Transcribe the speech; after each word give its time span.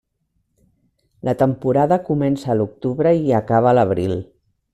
La 1.29 1.35
temporada 1.41 1.99
comença 2.09 2.51
a 2.55 2.57
l'octubre 2.63 3.13
i 3.23 3.33
acaba 3.43 3.71
a 3.75 3.77
l'abril. 3.81 4.19